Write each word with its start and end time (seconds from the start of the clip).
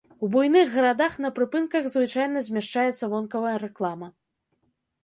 У 0.25 0.27
буйных 0.35 0.69
гарадах 0.77 1.13
на 1.25 1.31
прыпынках 1.35 1.91
звычайна 1.97 2.45
змяшчаецца 2.49 3.13
вонкавая 3.13 3.57
рэклама. 3.67 4.13